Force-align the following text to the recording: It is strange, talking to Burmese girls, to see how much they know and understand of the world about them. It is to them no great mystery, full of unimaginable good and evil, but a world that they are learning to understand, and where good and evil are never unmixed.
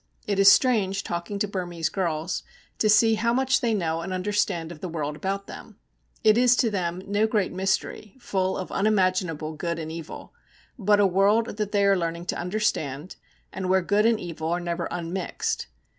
It 0.25 0.39
is 0.39 0.51
strange, 0.51 1.03
talking 1.03 1.37
to 1.37 1.47
Burmese 1.47 1.89
girls, 1.89 2.41
to 2.79 2.89
see 2.89 3.13
how 3.13 3.33
much 3.33 3.61
they 3.61 3.75
know 3.75 4.01
and 4.01 4.11
understand 4.11 4.71
of 4.71 4.79
the 4.81 4.89
world 4.89 5.15
about 5.15 5.45
them. 5.45 5.77
It 6.23 6.39
is 6.39 6.55
to 6.55 6.71
them 6.71 7.03
no 7.05 7.27
great 7.27 7.51
mystery, 7.53 8.15
full 8.19 8.57
of 8.57 8.71
unimaginable 8.71 9.53
good 9.53 9.77
and 9.77 9.91
evil, 9.91 10.33
but 10.79 10.99
a 10.99 11.05
world 11.05 11.57
that 11.57 11.71
they 11.71 11.85
are 11.85 11.95
learning 11.95 12.25
to 12.27 12.35
understand, 12.35 13.17
and 13.53 13.69
where 13.69 13.83
good 13.83 14.07
and 14.07 14.19
evil 14.19 14.47
are 14.47 14.59
never 14.59 14.87
unmixed. 14.89 15.67